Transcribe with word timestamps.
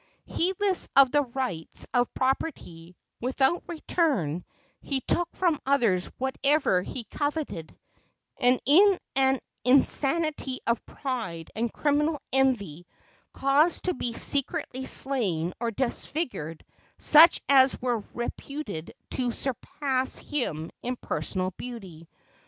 Heedless 0.25 0.89
of 0.95 1.11
the 1.11 1.21
rights 1.21 1.85
of 1.93 2.11
property, 2.15 2.95
without 3.19 3.61
return 3.67 4.43
he 4.81 5.01
took 5.01 5.29
from 5.35 5.59
others 5.63 6.07
whatever 6.17 6.81
he 6.81 7.03
coveted, 7.03 7.77
and 8.37 8.59
in 8.65 8.97
an 9.15 9.39
insanity 9.63 10.57
of 10.65 10.83
pride 10.87 11.51
and 11.55 11.71
criminal 11.71 12.19
envy 12.33 12.87
caused 13.31 13.83
to 13.83 13.93
be 13.93 14.13
secretly 14.13 14.87
slain 14.87 15.53
or 15.59 15.69
disfigured 15.69 16.65
such 16.97 17.39
as 17.47 17.79
were 17.79 18.03
reputed 18.15 18.95
to 19.11 19.31
surpass 19.31 20.15
him 20.15 20.71
in 20.81 20.95
personal 20.95 21.51
beauty. 21.57 22.07